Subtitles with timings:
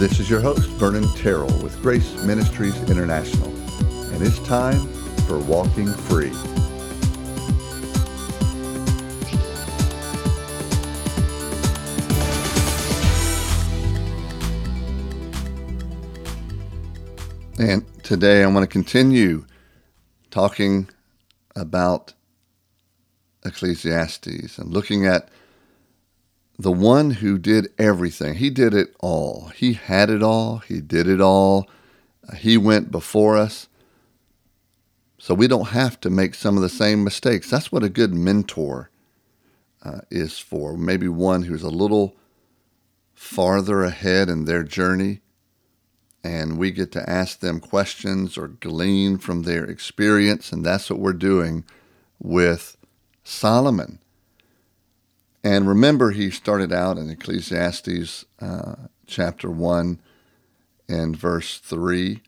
[0.00, 3.54] This is your host, Vernon Terrell with Grace Ministries International,
[4.14, 4.78] and it's time
[5.26, 6.32] for Walking Free.
[17.58, 19.44] And today I want to continue
[20.30, 20.88] talking
[21.54, 22.14] about
[23.44, 25.28] Ecclesiastes and looking at
[26.60, 28.34] the one who did everything.
[28.34, 29.50] He did it all.
[29.56, 30.58] He had it all.
[30.58, 31.66] He did it all.
[32.36, 33.66] He went before us.
[35.16, 37.48] So we don't have to make some of the same mistakes.
[37.48, 38.90] That's what a good mentor
[39.82, 40.76] uh, is for.
[40.76, 42.14] Maybe one who's a little
[43.14, 45.20] farther ahead in their journey,
[46.22, 50.52] and we get to ask them questions or glean from their experience.
[50.52, 51.64] And that's what we're doing
[52.18, 52.76] with
[53.24, 53.99] Solomon.
[55.42, 58.74] And remember, he started out in Ecclesiastes uh,
[59.06, 60.00] chapter 1
[60.88, 62.22] and verse 3.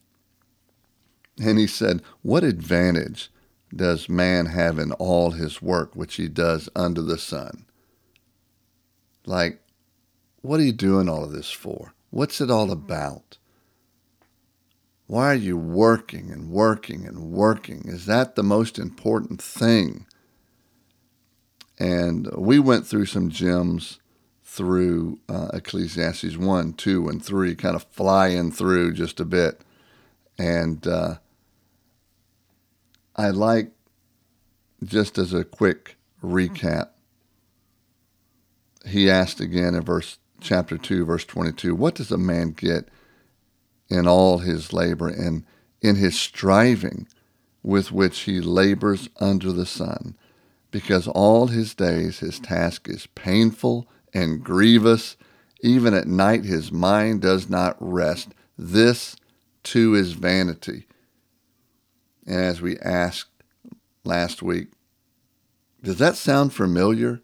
[1.42, 3.30] And he said, What advantage
[3.74, 7.66] does man have in all his work which he does under the sun?
[9.26, 9.60] Like,
[10.40, 11.94] what are you doing all of this for?
[12.10, 13.38] What's it all about?
[15.06, 17.82] Why are you working and working and working?
[17.86, 20.06] Is that the most important thing?
[21.82, 23.98] And we went through some gems
[24.44, 29.62] through uh, Ecclesiastes 1, 2, and 3, kind of flying through just a bit.
[30.38, 31.16] And uh,
[33.16, 33.72] I like,
[34.84, 36.90] just as a quick recap,
[38.86, 42.90] he asked again in verse chapter 2, verse 22, What does a man get
[43.88, 45.44] in all his labor and
[45.80, 47.08] in his striving
[47.64, 50.14] with which he labors under the sun?
[50.72, 55.16] Because all his days his task is painful and grievous.
[55.60, 58.30] Even at night his mind does not rest.
[58.58, 59.14] This
[59.62, 60.86] too is vanity.
[62.26, 63.30] And as we asked
[64.02, 64.68] last week,
[65.84, 67.20] does that sound familiar?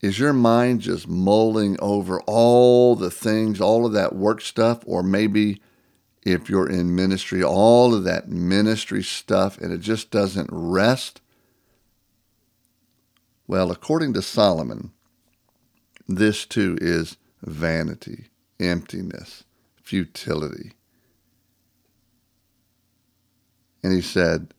[0.00, 5.02] Is your mind just mulling over all the things, all of that work stuff, or
[5.02, 5.60] maybe
[6.22, 11.20] if you're in ministry, all of that ministry stuff and it just doesn't rest?
[13.50, 14.92] Well, according to Solomon,
[16.06, 18.26] this too is vanity,
[18.60, 19.42] emptiness,
[19.74, 20.74] futility.
[23.82, 24.54] And he said,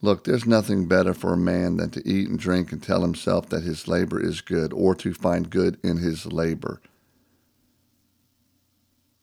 [0.00, 3.50] Look, there's nothing better for a man than to eat and drink and tell himself
[3.50, 6.80] that his labor is good, or to find good in his labor.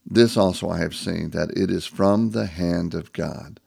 [0.05, 3.59] This also I have seen, that it is from the hand of God.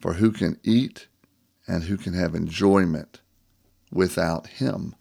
[0.00, 1.06] For who can eat
[1.68, 3.21] and who can have enjoyment
[3.92, 4.94] without Him.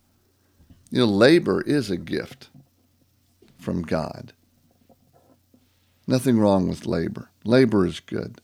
[0.92, 2.50] You know, labor is a gift
[3.58, 4.34] from God.
[6.06, 7.30] Nothing wrong with labor.
[7.46, 8.42] Labor is good.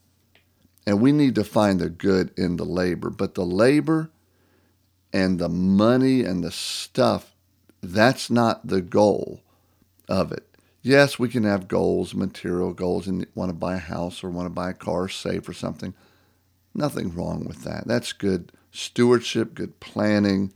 [0.86, 3.10] And we need to find the good in the labor.
[3.10, 4.10] But the labor
[5.12, 7.36] and the money and the stuff,
[7.82, 9.42] that's not the goal
[10.08, 10.48] of it.
[10.82, 14.46] Yes, we can have goals, material goals, and want to buy a house or want
[14.46, 15.94] to buy a car, save for something.
[16.74, 17.88] Nothing wrong with that.
[17.88, 20.54] That's good stewardship, good planning.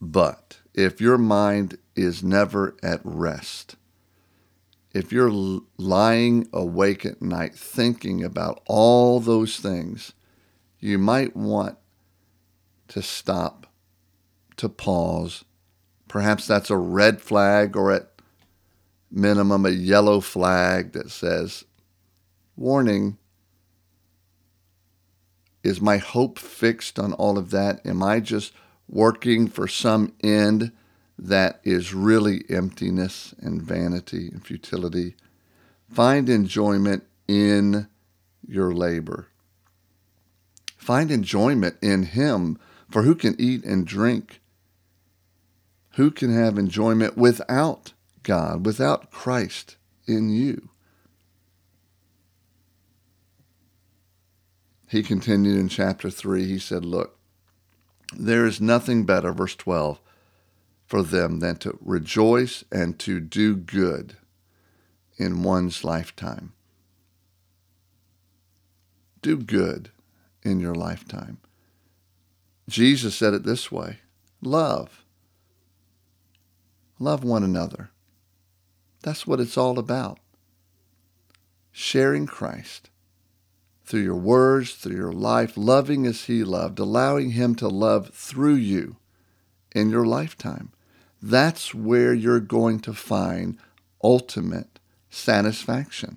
[0.00, 3.76] But if your mind is never at rest,
[4.92, 10.12] if you're lying awake at night thinking about all those things,
[10.80, 11.78] you might want
[12.88, 13.66] to stop,
[14.56, 15.44] to pause.
[16.08, 18.10] Perhaps that's a red flag or at
[19.10, 21.64] minimum a yellow flag that says,
[22.56, 23.16] warning,
[25.62, 27.84] is my hope fixed on all of that?
[27.86, 28.52] Am I just
[28.88, 30.72] working for some end
[31.18, 35.14] that is really emptiness and vanity and futility?
[35.90, 37.88] Find enjoyment in
[38.46, 39.28] your labor.
[40.76, 42.58] Find enjoyment in Him,
[42.90, 44.40] for who can eat and drink?
[45.92, 47.92] Who can have enjoyment without
[48.22, 49.76] God, without Christ
[50.06, 50.70] in you?
[54.92, 57.18] He continued in chapter 3, he said, Look,
[58.14, 59.98] there is nothing better, verse 12,
[60.84, 64.18] for them than to rejoice and to do good
[65.16, 66.52] in one's lifetime.
[69.22, 69.92] Do good
[70.42, 71.38] in your lifetime.
[72.68, 74.00] Jesus said it this way
[74.42, 75.06] love.
[76.98, 77.88] Love one another.
[79.02, 80.18] That's what it's all about.
[81.72, 82.90] Sharing Christ
[83.92, 88.54] through your words, through your life, loving as He loved, allowing Him to love through
[88.54, 88.96] you
[89.74, 90.72] in your lifetime.
[91.20, 93.58] That's where you're going to find
[94.02, 94.78] ultimate
[95.10, 96.16] satisfaction.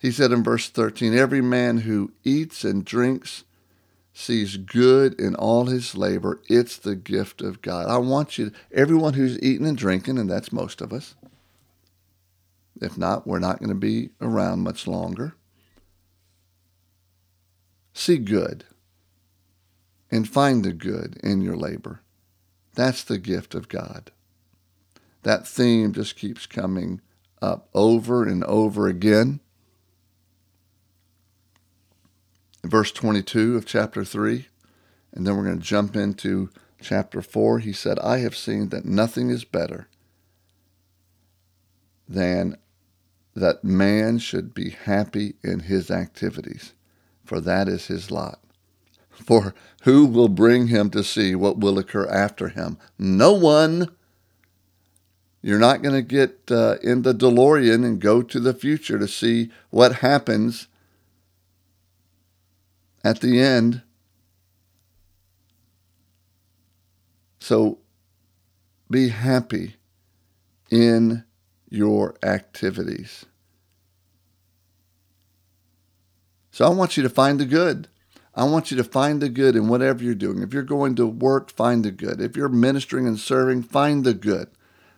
[0.00, 3.44] He said in verse 13, Every man who eats and drinks
[4.14, 6.40] sees good in all his labor.
[6.48, 7.88] It's the gift of God.
[7.88, 11.14] I want you, everyone who's eating and drinking, and that's most of us.
[12.80, 15.34] If not, we're not going to be around much longer.
[18.00, 18.64] See good
[20.10, 22.00] and find the good in your labor.
[22.74, 24.10] That's the gift of God.
[25.22, 27.02] That theme just keeps coming
[27.42, 29.40] up over and over again.
[32.64, 34.48] verse 22 of chapter 3,
[35.12, 36.48] and then we're going to jump into
[36.80, 37.58] chapter 4.
[37.58, 39.88] He said, I have seen that nothing is better
[42.08, 42.56] than
[43.34, 46.72] that man should be happy in his activities,
[47.30, 48.40] for that is his lot.
[49.08, 52.76] For who will bring him to see what will occur after him?
[52.98, 53.88] No one.
[55.40, 59.06] You're not going to get uh, in the DeLorean and go to the future to
[59.06, 60.66] see what happens
[63.04, 63.82] at the end.
[67.38, 67.78] So
[68.90, 69.76] be happy
[70.68, 71.22] in
[71.68, 73.24] your activities.
[76.50, 77.88] So I want you to find the good.
[78.34, 80.42] I want you to find the good in whatever you're doing.
[80.42, 82.20] If you're going to work, find the good.
[82.20, 84.48] If you're ministering and serving, find the good.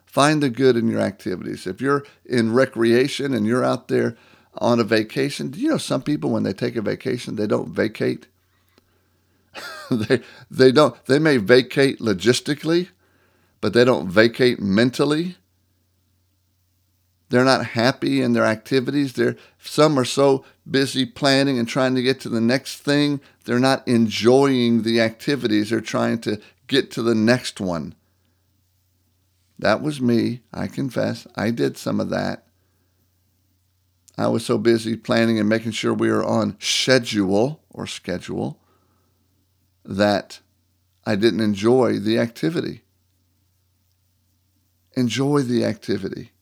[0.04, 1.66] Find the good in your activities.
[1.66, 4.16] If you're in recreation and you're out there
[4.58, 5.48] on a vacation.
[5.48, 8.26] Do you know some people when they take a vacation they don't vacate?
[9.90, 10.20] they
[10.50, 12.88] they don't they may vacate logistically,
[13.60, 15.36] but they don't vacate mentally.
[17.32, 19.14] They're not happy in their activities.
[19.14, 23.58] They're some are so busy planning and trying to get to the next thing, they're
[23.58, 25.70] not enjoying the activities.
[25.70, 27.94] They're trying to get to the next one.
[29.58, 31.26] That was me, I confess.
[31.34, 32.44] I did some of that.
[34.18, 38.60] I was so busy planning and making sure we were on schedule or schedule
[39.86, 40.40] that
[41.06, 42.82] I didn't enjoy the activity.
[44.94, 46.32] Enjoy the activity.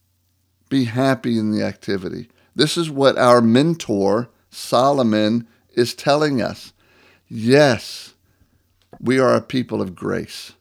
[0.70, 2.30] Be happy in the activity.
[2.54, 6.72] This is what our mentor, Solomon, is telling us.
[7.28, 8.14] Yes,
[8.98, 10.52] we are a people of grace.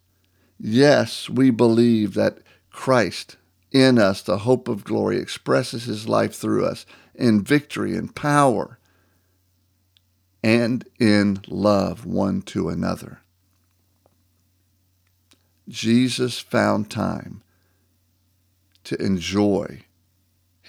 [0.60, 2.40] Yes, we believe that
[2.70, 3.38] Christ
[3.72, 8.80] in us, the hope of glory, expresses his life through us in victory and power
[10.44, 13.22] and in love one to another.
[15.68, 17.44] Jesus found time
[18.86, 19.84] to enjoy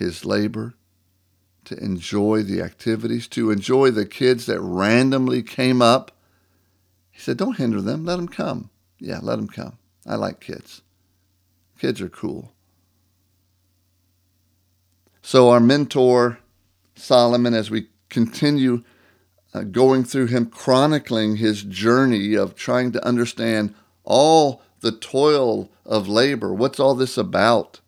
[0.00, 0.74] his labor,
[1.66, 6.10] to enjoy the activities, to enjoy the kids that randomly came up.
[7.10, 8.70] He said, Don't hinder them, let them come.
[8.98, 9.78] Yeah, let them come.
[10.06, 10.82] I like kids.
[11.78, 12.52] Kids are cool.
[15.22, 16.38] So, our mentor,
[16.96, 18.82] Solomon, as we continue
[19.52, 26.08] uh, going through him, chronicling his journey of trying to understand all the toil of
[26.08, 27.80] labor, what's all this about?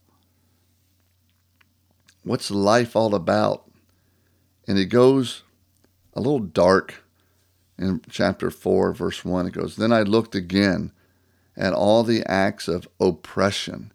[2.25, 3.71] What's life all about?
[4.69, 5.43] And it goes
[6.15, 7.03] a little dark
[7.79, 9.49] in chapter 4, verse 1.
[9.49, 10.93] It goes, Then I looked again
[11.57, 13.93] at all the acts of oppression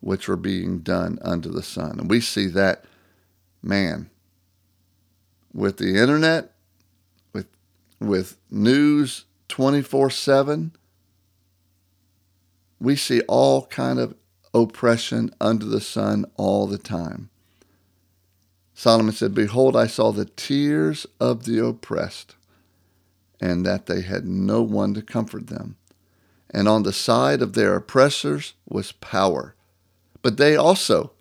[0.00, 1.98] which were being done under the sun.
[1.98, 2.84] And we see that,
[3.62, 4.10] man,
[5.52, 6.52] with the internet,
[7.32, 7.46] with,
[8.00, 10.72] with news 24 7,
[12.80, 14.14] we see all kind of
[14.52, 17.30] oppression under the sun all the time.
[18.74, 22.34] Solomon said, Behold, I saw the tears of the oppressed,
[23.40, 25.76] and that they had no one to comfort them.
[26.50, 29.54] And on the side of their oppressors was power
[30.24, 31.12] but they also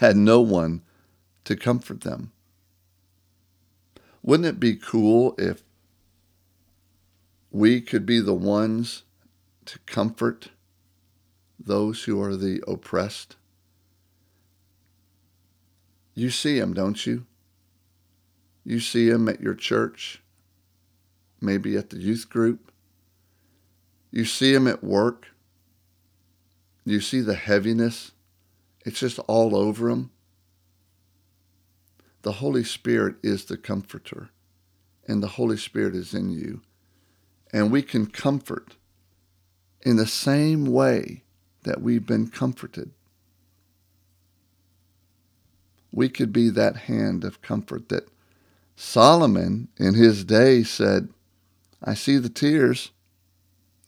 [0.00, 0.82] had no one
[1.44, 2.32] to comfort them.
[4.24, 5.62] Wouldn't it be cool if
[7.52, 9.04] we could be the ones
[9.66, 10.48] to comfort
[11.60, 13.36] those who are the oppressed?
[16.18, 17.26] You see them, don't you?
[18.64, 20.20] You see them at your church,
[21.40, 22.72] maybe at the youth group.
[24.10, 25.28] You see them at work.
[26.84, 28.10] You see the heaviness?
[28.84, 30.10] It's just all over them.
[32.22, 34.30] The Holy Spirit is the comforter,
[35.06, 36.62] and the Holy Spirit is in you.
[37.52, 38.74] And we can comfort
[39.82, 41.22] in the same way
[41.62, 42.90] that we've been comforted.
[45.92, 48.08] We could be that hand of comfort that
[48.76, 51.08] Solomon in his day said,
[51.82, 52.92] I see the tears.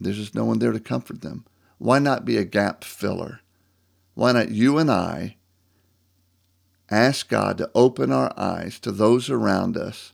[0.00, 1.44] There's just no one there to comfort them.
[1.78, 3.40] Why not be a gap filler?
[4.14, 5.36] Why not you and I
[6.90, 10.12] ask God to open our eyes to those around us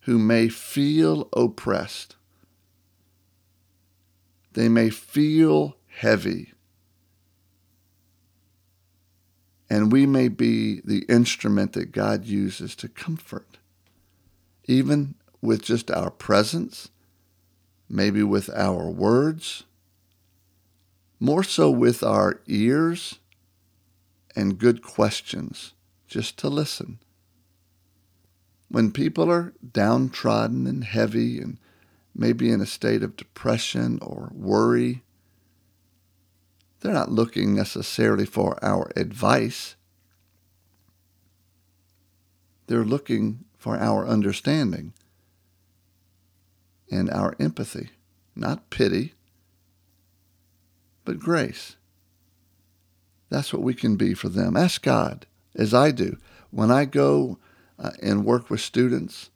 [0.00, 2.16] who may feel oppressed?
[4.52, 6.52] They may feel heavy.
[9.68, 13.58] And we may be the instrument that God uses to comfort,
[14.64, 16.88] even with just our presence,
[17.88, 19.64] maybe with our words,
[21.18, 23.18] more so with our ears
[24.36, 25.72] and good questions,
[26.06, 26.98] just to listen.
[28.68, 31.58] When people are downtrodden and heavy and
[32.14, 35.02] maybe in a state of depression or worry,
[36.86, 39.74] they're not looking necessarily for our advice.
[42.68, 44.92] They're looking for our understanding
[46.88, 47.90] and our empathy,
[48.36, 49.14] not pity,
[51.04, 51.74] but grace.
[53.30, 54.56] That's what we can be for them.
[54.56, 55.26] Ask God,
[55.56, 56.18] as I do.
[56.52, 57.40] When I go
[57.80, 59.30] uh, and work with students,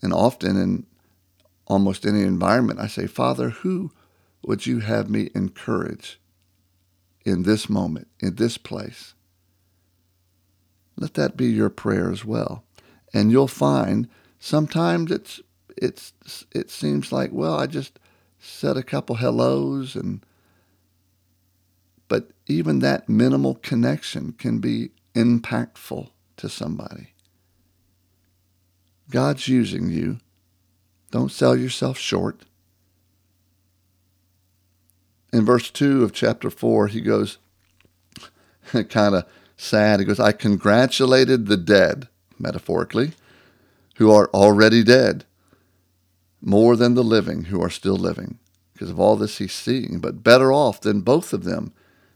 [0.00, 0.86] and often in
[1.66, 3.90] almost any environment, I say, Father, who
[4.44, 6.20] would you have me encourage
[7.24, 9.14] in this moment, in this place?
[10.96, 12.64] Let that be your prayer as well.
[13.12, 15.40] And you'll find sometimes it's
[15.76, 16.12] it's
[16.52, 17.98] it seems like, well, I just
[18.38, 20.24] said a couple hellos and
[22.06, 27.14] but even that minimal connection can be impactful to somebody.
[29.10, 30.18] God's using you.
[31.10, 32.44] Don't sell yourself short.
[35.34, 37.38] In verse 2 of chapter 4, he goes,
[38.88, 39.24] kind of
[39.56, 39.98] sad.
[39.98, 42.06] He goes, I congratulated the dead,
[42.38, 43.14] metaphorically,
[43.96, 45.24] who are already dead,
[46.40, 48.38] more than the living who are still living.
[48.74, 49.98] Because of all this he's seeing.
[49.98, 51.72] But better off than both of them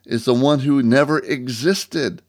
[0.07, 2.23] is the one who never existed,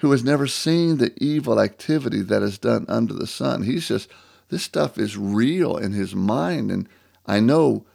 [0.00, 3.62] who has never seen the evil activity that is done under the sun.
[3.62, 4.10] He's just,
[4.48, 6.72] this stuff is real in his mind.
[6.72, 6.88] And
[7.24, 7.86] I know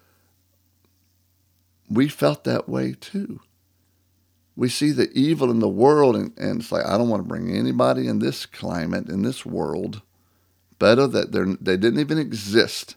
[1.92, 3.40] we felt that way too.
[4.56, 7.28] We see the evil in the world, and, and it's like, I don't want to
[7.28, 10.02] bring anybody in this climate, in this world.
[10.78, 11.32] Better that
[11.62, 12.96] they didn't even exist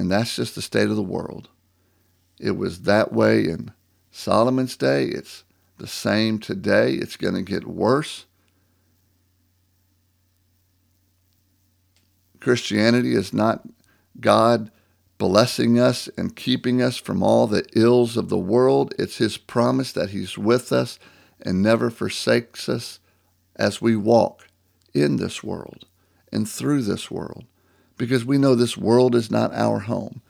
[0.00, 1.50] And that's just the state of the world.
[2.38, 3.72] It was that way in
[4.10, 5.04] Solomon's day.
[5.04, 5.44] It's
[5.76, 6.94] the same today.
[6.94, 8.24] It's going to get worse.
[12.40, 13.68] Christianity is not
[14.18, 14.70] God
[15.18, 18.94] blessing us and keeping us from all the ills of the world.
[18.98, 20.98] It's His promise that He's with us
[21.42, 22.98] and never forsakes us
[23.56, 24.48] as we walk
[24.94, 25.84] in this world
[26.32, 27.44] and through this world
[28.00, 30.22] because we know this world is not our home.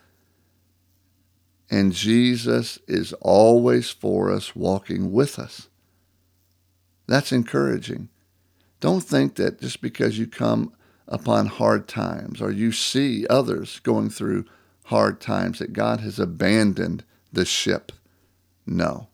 [1.71, 5.69] And Jesus is always for us, walking with us.
[7.07, 8.09] That's encouraging.
[8.81, 10.73] Don't think that just because you come
[11.11, 14.45] upon hard times or you see others going through
[14.85, 17.93] hard times that God has abandoned the ship.
[18.64, 19.09] No.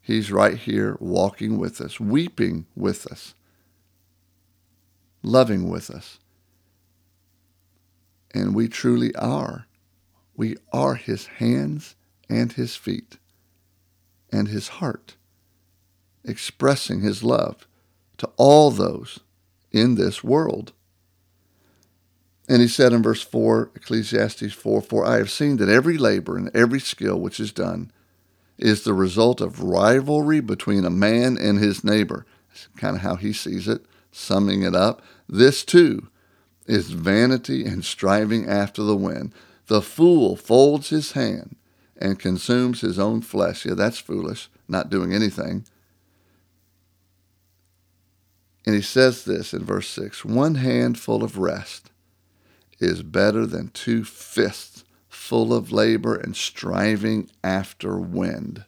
[0.00, 3.34] He's right here walking with us, weeping with us,
[5.22, 6.18] loving with us.
[8.34, 9.66] And we truly are.
[10.34, 11.94] We are his hands
[12.28, 13.18] and his feet
[14.32, 15.16] and his heart,
[16.24, 17.68] expressing his love
[18.16, 19.20] to all those
[19.72, 20.72] in this world.
[22.48, 26.36] And he said in verse 4, Ecclesiastes 4 For I have seen that every labor
[26.36, 27.90] and every skill which is done
[28.58, 32.26] is the result of rivalry between a man and his neighbor.
[32.48, 35.02] That's kind of how he sees it, summing it up.
[35.28, 36.08] This too
[36.66, 39.32] is vanity and striving after the wind.
[39.66, 41.56] The fool folds his hand
[41.96, 43.64] and consumes his own flesh.
[43.64, 45.64] Yeah, that's foolish, not doing anything.
[48.64, 51.90] And he says this in verse 6 One handful of rest
[52.78, 58.64] is better than two fists full of labor and striving after wind.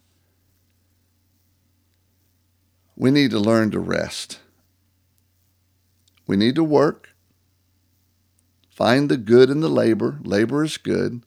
[2.97, 4.41] We need to learn to rest.
[6.27, 7.11] We need to work.
[8.71, 10.19] Find the good in the labor.
[10.23, 11.23] Labor is good.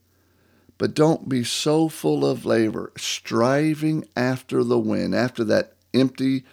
[0.78, 6.46] But don't be so full of labor, striving after the wind, after that empty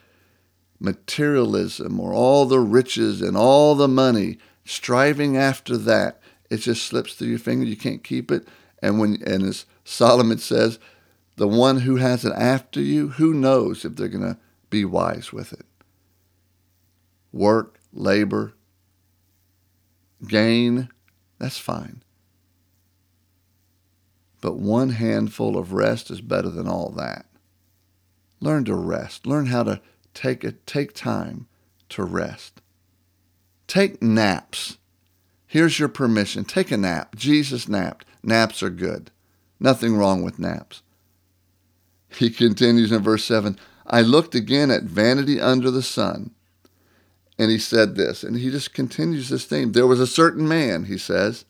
[0.85, 6.21] materialism or all the riches and all the money, striving after that.
[6.51, 7.71] It just slips through your fingers.
[7.71, 8.47] You can't keep it.
[8.83, 10.79] And when and as Solomon says,
[11.37, 14.39] the one who has it after you, who knows if they're going to
[14.71, 15.67] be wise with it?
[17.33, 18.55] Work, labor,
[20.29, 20.91] gain,
[21.39, 22.03] That's fine.
[24.41, 27.27] But one handful of rest is better than all that.
[28.41, 29.27] Learn to rest.
[29.27, 29.81] Learn how to
[30.15, 31.47] take a, take time
[31.91, 32.61] to rest.
[33.67, 34.79] Take naps.
[35.47, 36.45] Here's your permission.
[36.45, 37.15] Take a nap.
[37.17, 38.05] Jesus napped.
[38.23, 39.11] Naps are good.
[39.61, 40.83] Nothing wrong with naps.
[42.09, 46.31] He continues in verse 7 I looked again at vanity under the sun.
[47.39, 49.73] And he said this, and he just continues this theme.
[49.73, 51.45] There was a certain man, he says,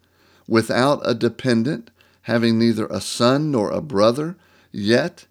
[0.48, 1.90] without a dependent,
[2.22, 4.36] having neither a son nor a brother,
[4.72, 5.26] yet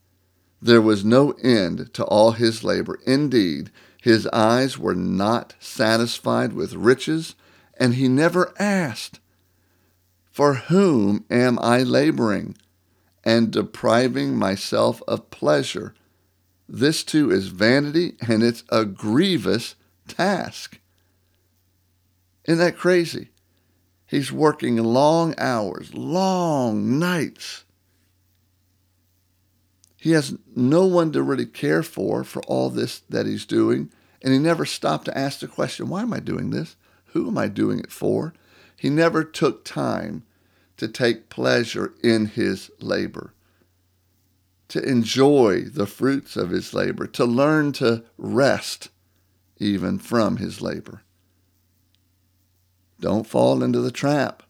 [0.63, 2.97] there was no end to all his labor.
[3.05, 3.69] Indeed,
[4.01, 7.35] his eyes were not satisfied with riches,
[7.77, 9.19] and he never asked,
[10.31, 12.55] For whom am I laboring
[13.25, 15.93] and depriving myself of pleasure?
[16.69, 19.75] This too is vanity, and it's a grievous
[20.07, 20.79] task.
[22.45, 23.31] Isn't that crazy?
[24.05, 27.62] He's working long hours, long nights.
[30.03, 33.89] He has no one to really care for for all this that he's doing.
[34.21, 36.75] And he never stopped to ask the question, why am I doing this?
[37.13, 38.33] Who am I doing it for?
[38.75, 40.23] He never took time
[40.75, 43.33] to take pleasure in his labor,
[44.67, 48.89] to enjoy the fruits of his labor, to learn to rest
[49.57, 51.03] even from his labor.
[52.99, 54.43] Don't fall into the trap.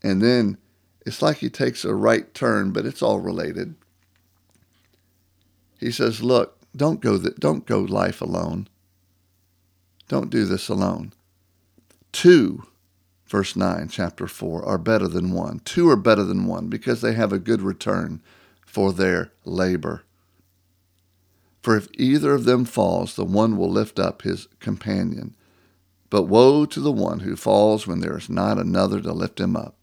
[0.00, 0.58] And then
[1.08, 3.74] it's like he takes a right turn, but it's all related.
[5.80, 8.68] He says, "Look, don't go th- don't go life alone.
[10.08, 11.12] Don't do this alone.
[12.12, 12.64] Two,
[13.26, 15.60] verse 9, chapter 4, are better than one.
[15.60, 18.20] Two are better than one because they have a good return
[18.64, 20.04] for their labor.
[21.62, 25.34] For if either of them falls, the one will lift up his companion.
[26.10, 29.56] But woe to the one who falls when there is not another to lift him
[29.56, 29.77] up.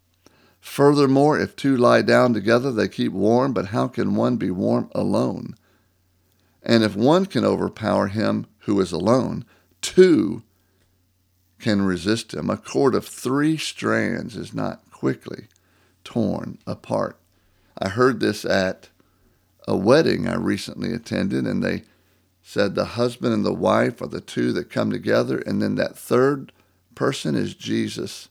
[0.66, 4.90] Furthermore, if two lie down together, they keep warm, but how can one be warm
[4.94, 5.56] alone?
[6.64, 9.46] And if one can overpower him who is alone,
[9.80, 10.42] two
[11.60, 12.50] can resist him.
[12.50, 15.48] A cord of three strands is not quickly
[16.04, 17.20] torn apart.
[17.78, 18.90] I heard this at
[19.68, 21.84] a wedding I recently attended, and they
[22.42, 25.96] said the husband and the wife are the two that come together, and then that
[25.96, 26.52] third
[26.96, 28.30] person is Jesus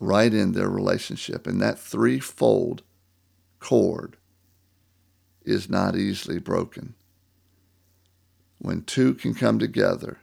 [0.00, 1.46] right in their relationship.
[1.46, 2.82] And that threefold
[3.60, 4.16] cord
[5.44, 6.94] is not easily broken.
[8.58, 10.18] When two can come together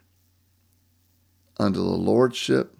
[1.57, 2.75] under the lordship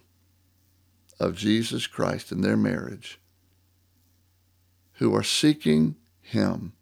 [1.20, 3.20] of Jesus Christ in their marriage,
[4.94, 6.74] who are seeking Him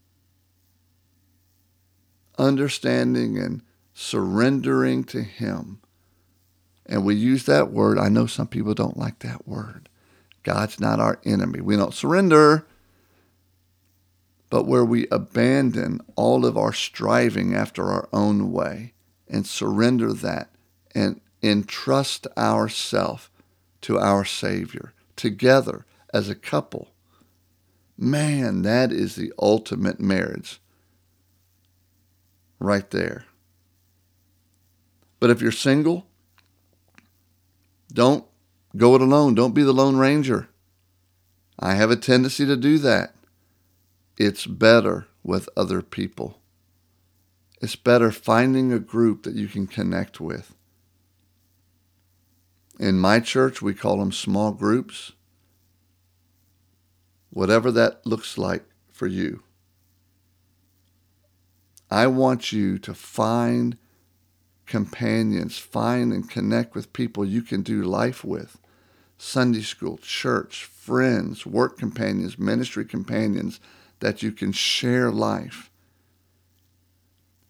[2.37, 3.61] understanding and
[3.93, 5.79] surrendering to Him.
[6.85, 7.97] And we use that word.
[7.97, 9.89] I know some people don't like that word.
[10.45, 11.59] God's not our enemy.
[11.59, 12.67] We don't surrender,
[14.51, 18.93] but where we abandon all of our striving after our own way
[19.27, 20.51] and surrender that
[20.93, 23.31] and entrust ourself
[23.81, 26.89] to our Savior together as a couple.
[27.97, 30.61] Man, that is the ultimate marriage
[32.59, 33.25] right there.
[35.19, 36.05] But if you're single,
[37.91, 38.25] don't
[38.75, 39.35] go it alone.
[39.35, 40.49] Don't be the Lone Ranger.
[41.59, 43.15] I have a tendency to do that.
[44.17, 46.39] It's better with other people.
[47.61, 50.55] It's better finding a group that you can connect with.
[52.79, 55.13] In my church, we call them small groups.
[57.29, 59.43] Whatever that looks like for you.
[61.89, 63.77] I want you to find
[64.65, 68.57] companions, find and connect with people you can do life with.
[69.17, 73.59] Sunday school, church, friends, work companions, ministry companions
[73.99, 75.71] that you can share life,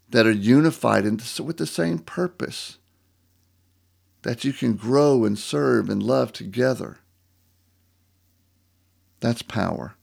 [0.08, 2.78] that are unified into, with the same purpose,
[4.22, 6.98] that you can grow and serve and love together.
[9.20, 9.94] That's power.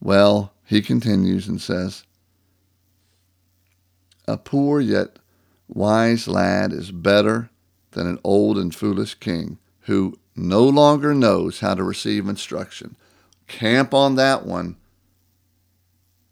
[0.00, 2.04] Well, he continues and says,
[4.26, 5.18] a poor yet
[5.68, 7.48] wise lad is better
[7.98, 12.94] than an old and foolish king who no longer knows how to receive instruction.
[13.48, 14.76] Camp on that one.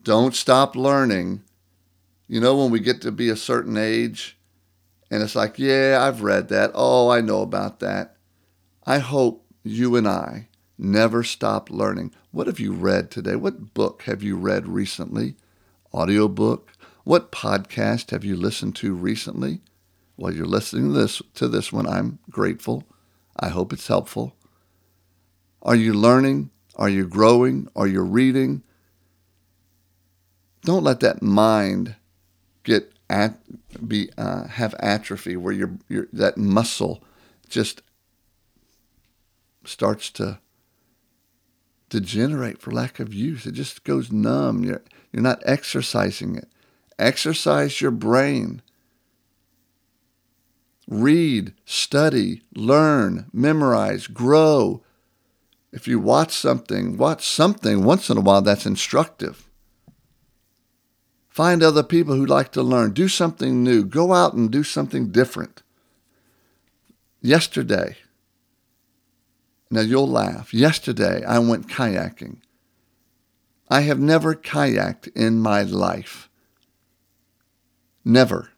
[0.01, 1.43] Don't stop learning.
[2.29, 4.39] You know, when we get to be a certain age,
[5.11, 6.71] and it's like, yeah, I've read that.
[6.73, 8.15] Oh, I know about that.
[8.87, 10.47] I hope you and I
[10.79, 12.15] never stop learning.
[12.31, 13.35] What have you read today?
[13.35, 15.35] What book have you read recently?
[15.93, 16.71] Audiobook,
[17.03, 19.63] what podcast have you listened to recently?
[20.17, 21.87] Well, you're listening to this to this one.
[21.87, 22.85] I'm grateful.
[23.39, 24.35] I hope it's helpful.
[25.63, 26.51] Are you learning?
[26.77, 27.69] Are you growing?
[27.77, 28.63] Are you reading?
[30.63, 31.97] Don't let that mind
[32.65, 33.39] get at,
[33.87, 37.03] be uh, have atrophy where your your that muscle
[37.49, 37.83] just
[39.65, 40.39] starts to
[41.89, 43.47] degenerate for lack of use.
[43.47, 44.65] It just goes numb.
[44.65, 46.49] You're you're not exercising it.
[46.99, 48.63] Exercise your brain.
[50.89, 54.83] Read, study, learn, memorize, grow.
[55.73, 59.49] If you watch something, watch something once in a while that's instructive.
[61.29, 62.93] Find other people who like to learn.
[62.93, 63.85] Do something new.
[63.85, 65.63] Go out and do something different.
[67.21, 67.97] Yesterday,
[69.71, 70.55] now you'll laugh.
[70.55, 72.39] Yesterday, I went kayaking.
[73.69, 76.31] I have never kayaked in my life.
[78.05, 78.53] Never.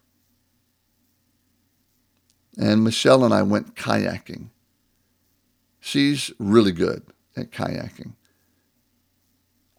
[2.59, 4.49] And Michelle and I went kayaking.
[5.79, 7.03] She's really good
[7.37, 8.13] at kayaking.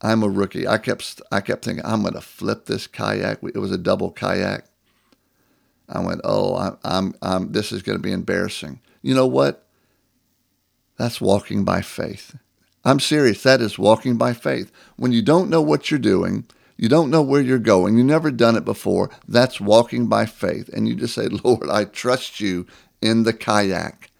[0.01, 0.67] I'm a rookie.
[0.67, 3.41] I kept I kept thinking I'm going to flip this kayak.
[3.43, 4.65] It was a double kayak.
[5.91, 8.81] I went, oh, I'm, I'm, I'm this is going to be embarrassing.
[9.03, 9.67] You know what?
[10.97, 12.37] That's walking by faith.
[12.83, 13.43] I'm serious.
[13.43, 14.73] That is walking by faith.
[14.97, 16.47] When you don't know what you're doing,
[16.81, 20.71] you don't know where you're going, you've never done it before, that's walking by faith.
[20.71, 22.67] And you just say, Lord, I trust you
[23.03, 24.11] in the kayak.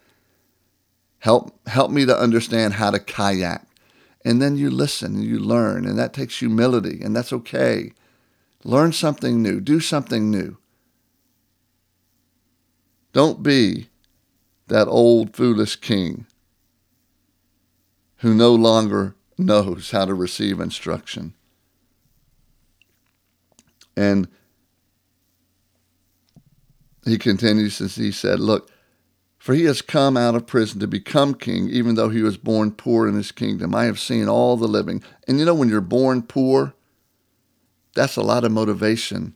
[1.17, 3.65] Help, help me to understand how to kayak.
[4.23, 7.93] And then you listen and you learn, and that takes humility, and that's okay.
[8.63, 10.57] Learn something new, do something new.
[13.11, 13.89] Don't be
[14.67, 16.27] that old foolish king
[18.17, 21.33] who no longer knows how to receive instruction.
[24.01, 24.27] And
[27.05, 28.71] he continues as he said, Look,
[29.37, 32.71] for he has come out of prison to become king, even though he was born
[32.71, 33.75] poor in his kingdom.
[33.75, 35.03] I have seen all the living.
[35.27, 36.73] And you know, when you're born poor,
[37.93, 39.35] that's a lot of motivation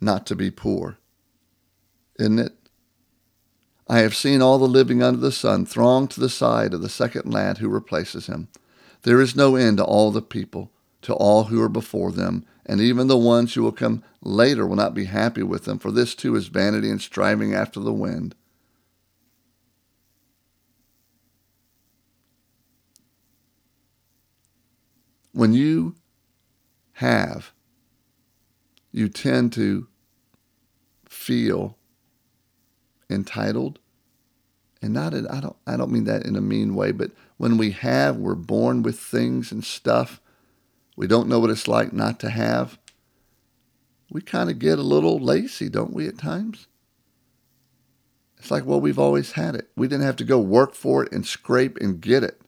[0.00, 0.98] not to be poor,
[2.20, 2.52] isn't it?
[3.88, 6.88] I have seen all the living under the sun throng to the side of the
[6.88, 8.48] second lad who replaces him.
[9.02, 10.70] There is no end to all the people,
[11.02, 14.76] to all who are before them, and even the ones who will come later will
[14.76, 18.34] not be happy with them, for this too is vanity and striving after the wind.
[25.32, 25.96] When you
[26.94, 27.52] have,
[28.90, 29.86] you tend to
[31.04, 31.76] feel
[33.10, 33.78] entitled.
[34.82, 37.58] And not in, I don't I don't mean that in a mean way, but when
[37.58, 40.20] we have, we're born with things and stuff.
[40.96, 42.78] We don't know what it's like not to have.
[44.10, 46.66] We kind of get a little lazy, don't we, at times?
[48.38, 49.68] It's like, well, we've always had it.
[49.76, 52.40] We didn't have to go work for it and scrape and get it.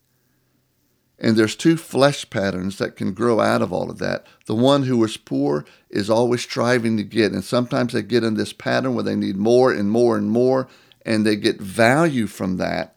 [1.18, 4.24] And there's two flesh patterns that can grow out of all of that.
[4.46, 8.34] The one who is poor is always striving to get, and sometimes they get in
[8.34, 10.68] this pattern where they need more and more and more,
[11.04, 12.94] and they get value from that.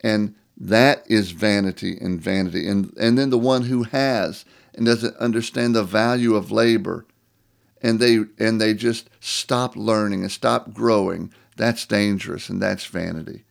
[0.00, 2.66] And that is vanity and vanity.
[2.66, 4.46] And, and then the one who has
[4.78, 7.04] and doesn't understand the value of labor,
[7.82, 13.42] and they and they just stop learning and stop growing, that's dangerous and that's vanity.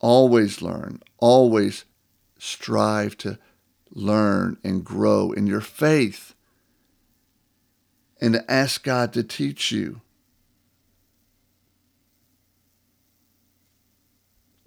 [0.00, 1.84] Always learn, always
[2.36, 3.38] strive to
[3.92, 6.34] learn and grow in your faith
[8.20, 10.00] and to ask God to teach you.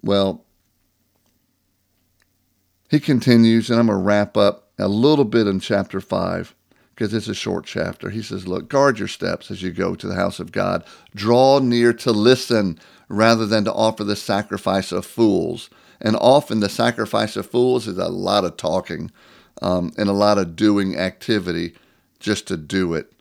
[0.02, 0.46] Well,
[2.88, 6.54] he continues, and I'm going to wrap up a little bit in chapter 5
[6.94, 8.10] because it's a short chapter.
[8.10, 10.84] He says, Look, guard your steps as you go to the house of God.
[11.14, 16.68] Draw near to listen rather than to offer the sacrifice of fools and often the
[16.68, 19.10] sacrifice of fools is a lot of talking
[19.60, 21.74] um, and a lot of doing activity
[22.18, 23.12] just to do it.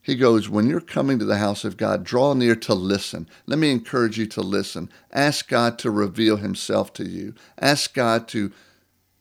[0.00, 3.28] He goes, When you're coming to the house of God, draw near to listen.
[3.46, 4.90] Let me encourage you to listen.
[5.12, 7.34] Ask God to reveal himself to you.
[7.58, 8.52] Ask God to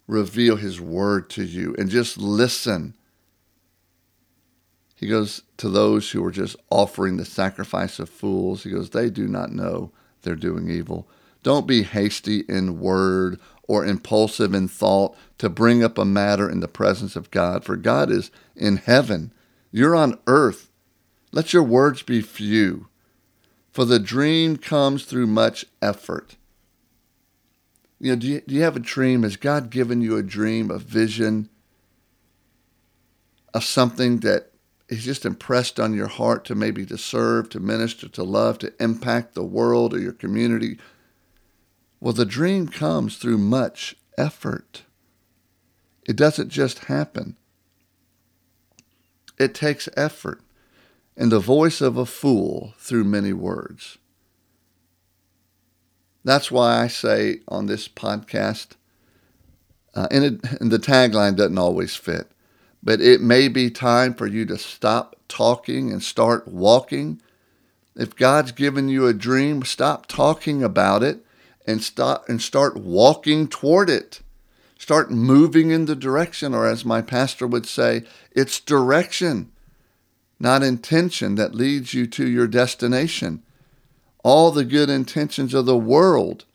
[0.07, 2.95] reveal his word to you and just listen.
[4.95, 8.63] He goes to those who are just offering the sacrifice of fools.
[8.63, 11.07] He goes, They do not know they're doing evil.
[11.43, 16.59] Don't be hasty in word or impulsive in thought to bring up a matter in
[16.59, 19.33] the presence of God, for God is in heaven.
[19.71, 20.69] You're on earth.
[21.31, 22.87] Let your words be few,
[23.71, 26.35] for the dream comes through much effort.
[28.01, 29.21] You know, do you, do you have a dream?
[29.21, 31.49] Has God given you a dream, a vision
[33.53, 34.51] of something that
[34.89, 38.73] he's just impressed on your heart to maybe to serve, to minister, to love, to
[38.81, 40.79] impact the world or your community.
[41.99, 44.81] Well, the dream comes through much effort.
[46.07, 47.37] It doesn't just happen.
[49.37, 50.41] It takes effort
[51.15, 53.99] and the voice of a fool through many words.
[56.23, 58.75] That's why I say on this podcast,
[59.95, 62.31] uh, and, it, and the tagline doesn't always fit,
[62.83, 67.21] but it may be time for you to stop talking and start walking.
[67.95, 71.25] If God's given you a dream, stop talking about it
[71.65, 74.21] and stop and start walking toward it.
[74.77, 79.51] Start moving in the direction, or as my pastor would say, it's direction,
[80.39, 83.43] not intention that leads you to your destination.
[84.23, 86.45] All the good intentions of the world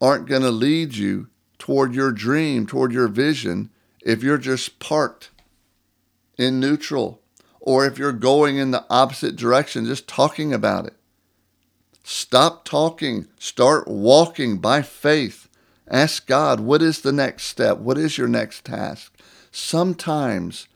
[0.00, 3.70] aren't going to lead you toward your dream, toward your vision,
[4.02, 5.30] if you're just parked
[6.38, 7.20] in neutral,
[7.60, 10.94] or if you're going in the opposite direction, just talking about it.
[12.02, 15.48] Stop talking, start walking by faith
[15.90, 17.78] Ask God, what is the next step?
[17.78, 19.12] What is your next task?
[19.50, 20.68] Sometimes,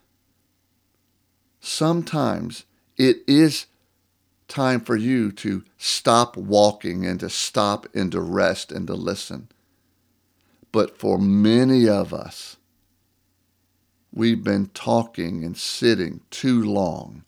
[1.61, 2.65] sometimes
[2.97, 3.67] it is
[4.49, 9.49] time for you to stop walking and to stop and to rest and to listen.
[10.73, 12.57] But for many of us,
[14.13, 17.25] we've been talking and sitting too long.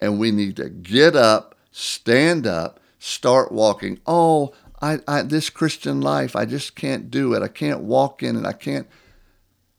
[0.00, 4.00] And we need to get up, stand up, start walking.
[4.06, 7.42] Oh, I, I, this Christian life, I just can't do it.
[7.42, 8.44] I can't walk in it.
[8.44, 8.86] I can't.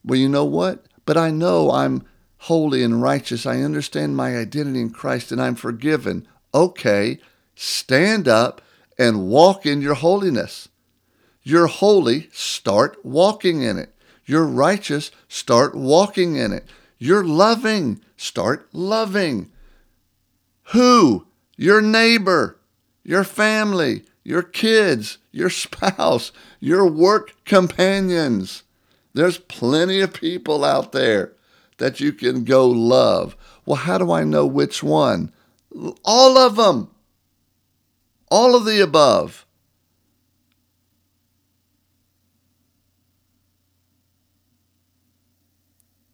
[0.04, 0.86] Well, you know what?
[1.04, 2.04] But I know I'm
[2.38, 3.46] holy and righteous.
[3.46, 6.26] I understand my identity in Christ and I'm forgiven.
[6.56, 7.18] Okay,
[7.54, 8.62] stand up
[8.98, 10.70] and walk in your holiness.
[11.42, 13.94] You're holy, start walking in it.
[14.24, 16.64] You're righteous, start walking in it.
[16.96, 19.52] You're loving, start loving.
[20.72, 21.26] Who?
[21.58, 22.58] Your neighbor,
[23.04, 28.62] your family, your kids, your spouse, your work companions.
[29.12, 31.34] There's plenty of people out there
[31.76, 33.36] that you can go love.
[33.66, 35.34] Well, how do I know which one?
[36.04, 36.90] All of them.
[38.30, 39.46] All of the above.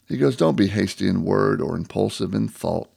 [0.08, 2.90] He goes, Don't be hasty in word or impulsive in thought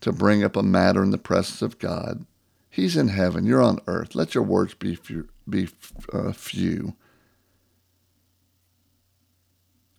[0.00, 2.24] to bring up a matter in the presence of God.
[2.70, 3.44] He's in heaven.
[3.44, 4.14] You're on earth.
[4.14, 5.28] Let your words be few.
[5.48, 5.68] Be,
[6.12, 6.94] uh, few.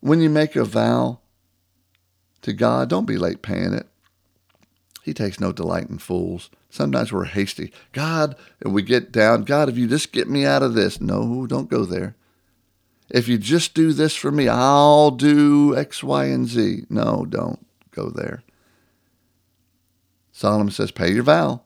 [0.00, 1.20] When you make a vow
[2.42, 3.89] to God, don't be late paying it.
[5.02, 6.50] He takes no delight in fools.
[6.68, 7.72] Sometimes we're hasty.
[7.92, 9.44] God, and we get down.
[9.44, 11.00] God, if you just get me out of this.
[11.00, 12.14] No, don't go there.
[13.10, 16.84] If you just do this for me, I'll do X, Y, and Z.
[16.88, 18.42] No, don't go there.
[20.32, 21.60] Solomon says, pay your vow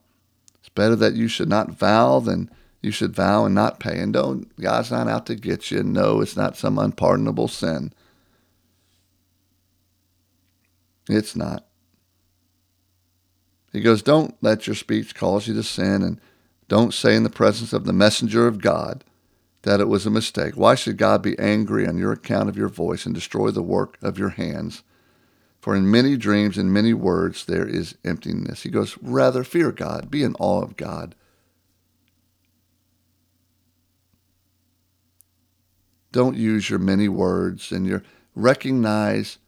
[0.58, 2.50] It's better that you should not vow than
[2.82, 4.00] you should vow and not pay.
[4.00, 5.82] And don't, God's not out to get you.
[5.82, 7.92] No, it's not some unpardonable sin.
[11.08, 11.66] It's not.
[13.74, 16.20] He goes, Don't let your speech cause you to sin, and
[16.68, 19.04] don't say in the presence of the messenger of God
[19.62, 20.54] that it was a mistake.
[20.56, 23.98] Why should God be angry on your account of your voice and destroy the work
[24.00, 24.84] of your hands?
[25.60, 28.62] For in many dreams and many words there is emptiness.
[28.62, 31.16] He goes, rather fear God, be in awe of God.
[36.12, 38.04] Don't use your many words and your
[38.36, 39.38] recognize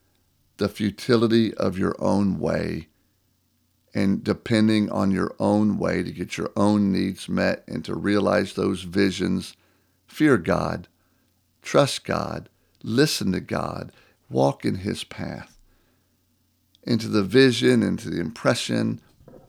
[0.56, 2.88] the futility of your own way
[3.96, 8.52] and depending on your own way to get your own needs met and to realize
[8.52, 9.56] those visions.
[10.06, 10.86] Fear God,
[11.62, 12.50] trust God,
[12.82, 13.90] listen to God,
[14.28, 15.56] walk in his path
[16.82, 19.00] into the vision, into the impression,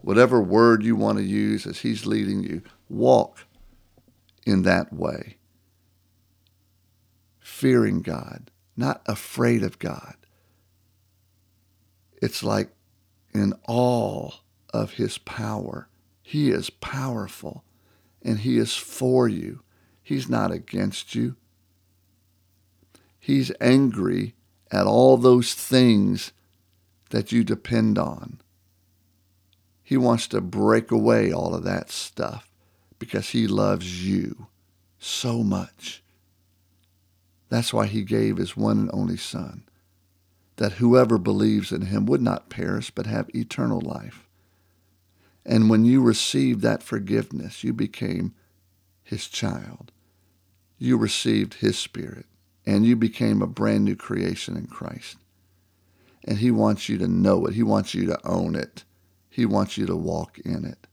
[0.02, 2.62] whatever word you want to use as He's leading you.
[2.90, 3.46] Walk
[4.46, 5.36] in that way.
[7.40, 10.16] Fearing God, not afraid of God.
[12.22, 12.70] It's like
[13.38, 14.36] in all
[14.74, 15.88] of His power.
[16.22, 17.64] He is powerful
[18.22, 19.62] and He is for you.
[20.04, 21.36] He's not against you.
[23.20, 24.36] He's angry
[24.72, 26.32] at all those things
[27.10, 28.40] that you depend on.
[29.84, 32.50] He wants to break away all of that stuff
[33.00, 34.48] because he loves you
[35.00, 36.04] so much.
[37.50, 39.64] That's why he gave his one and only Son,
[40.58, 44.28] that whoever believes in him would not perish but have eternal life.
[45.46, 48.36] And when you received that forgiveness, you became
[49.04, 49.92] his child.
[50.80, 52.26] You received his spirit,
[52.66, 55.18] and you became a brand new creation in Christ.
[56.26, 57.56] and He wants you to know it.
[57.56, 58.86] He wants you to own it.
[59.30, 60.88] He wants you to walk in it.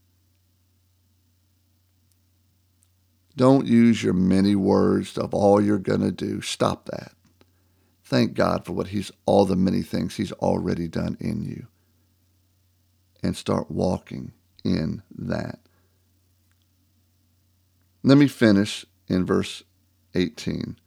[3.37, 6.41] Don't use your many words of all you're going to do.
[6.41, 7.13] Stop that.
[8.05, 11.67] Thank God for what He's all the many things He's already done in you.
[13.23, 15.59] And start walking in that.
[18.03, 19.63] Let me finish in verse
[20.13, 20.77] 18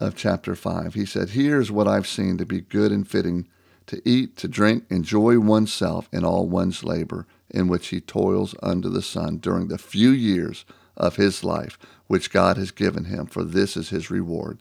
[0.00, 0.94] of chapter 5.
[0.94, 3.48] He said, Here's what I've seen to be good and fitting
[3.86, 8.88] to eat, to drink, enjoy oneself in all one's labor in which he toils under
[8.88, 10.64] the sun during the few years
[10.96, 14.58] of his life which God has given him, for this is his reward.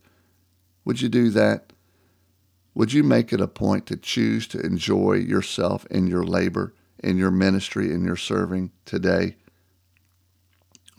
[0.84, 1.74] Would you do that?
[2.74, 7.18] Would you make it a point to choose to enjoy yourself in your labor, in
[7.18, 9.36] your ministry, in your serving today?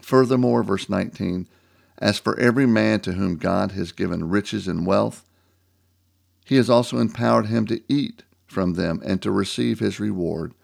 [0.00, 1.48] Furthermore, verse 19,
[1.98, 5.24] as for every man to whom God has given riches and wealth,
[6.44, 10.54] he has also empowered him to eat from them and to receive his reward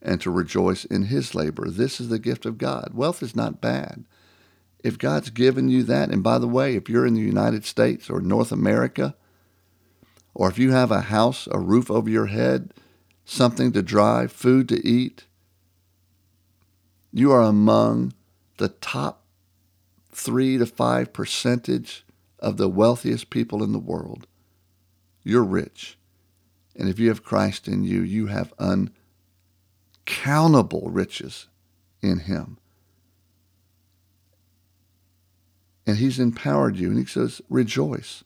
[0.00, 1.68] and to rejoice in his labor.
[1.68, 2.92] This is the gift of God.
[2.94, 4.04] Wealth is not bad.
[4.82, 8.10] If God's given you that, and by the way, if you're in the United States
[8.10, 9.14] or North America,
[10.34, 12.72] or if you have a house, a roof over your head,
[13.24, 15.26] something to drive, food to eat,
[17.12, 18.14] you are among
[18.56, 19.24] the top
[20.10, 22.04] three to five percentage
[22.38, 24.26] of the wealthiest people in the world.
[25.22, 25.96] You're rich.
[26.74, 28.52] And if you have Christ in you, you have
[30.08, 31.48] uncountable riches
[32.00, 32.58] in him.
[35.86, 36.88] And he's empowered you.
[36.88, 38.24] And he says, rejoice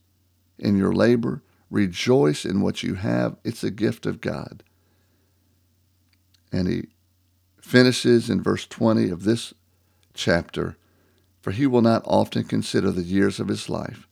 [0.58, 1.42] in your labor.
[1.70, 3.36] Rejoice in what you have.
[3.44, 4.62] It's a gift of God.
[6.52, 6.88] And he
[7.60, 9.52] finishes in verse 20 of this
[10.14, 10.76] chapter,
[11.40, 14.06] for he will not often consider the years of his life,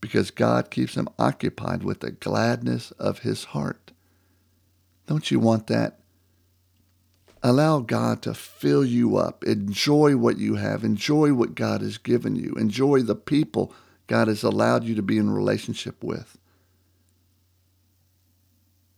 [0.00, 3.92] because God keeps him occupied with the gladness of his heart.
[5.06, 5.98] Don't you want that?
[7.42, 9.42] Allow God to fill you up.
[9.44, 10.84] Enjoy what you have.
[10.84, 12.54] Enjoy what God has given you.
[12.54, 13.74] Enjoy the people
[14.06, 16.38] God has allowed you to be in relationship with.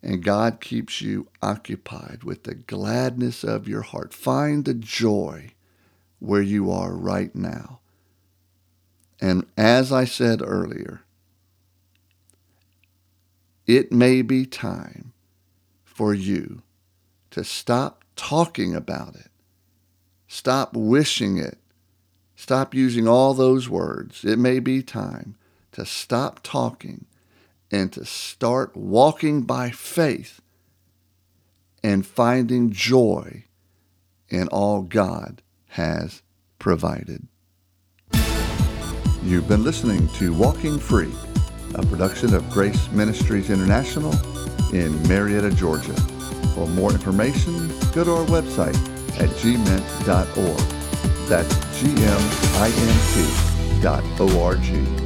[0.02, 4.12] And God keeps you occupied with the gladness of your heart.
[4.12, 5.52] Find the joy
[6.18, 7.80] where you are right now.
[9.20, 11.00] And as I said earlier,
[13.66, 15.14] it may be time
[15.83, 16.62] for you
[17.30, 19.31] to stop talking about it.
[20.29, 21.59] Stop wishing it.
[22.37, 24.24] Stop using all those words.
[24.24, 25.37] It may be time
[25.72, 27.07] to stop talking
[27.70, 30.40] and to start walking by faith
[31.83, 33.44] and finding joy
[34.29, 36.22] in all God has
[36.59, 37.27] provided.
[39.22, 41.12] You've been listening to Walking Free,
[41.74, 44.12] a production of Grace Ministries International
[44.74, 45.94] in Marietta, Georgia.
[46.54, 48.76] For more information, go to our website
[49.20, 50.59] at gmint.org.
[51.28, 55.04] That's G-M-I-N-T dot O-R-G.